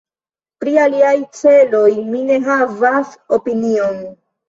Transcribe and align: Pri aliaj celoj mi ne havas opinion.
Pri 0.63 0.73
aliaj 0.85 1.11
celoj 1.41 1.85
mi 2.09 2.25
ne 2.33 2.43
havas 2.51 3.17
opinion. 3.43 4.05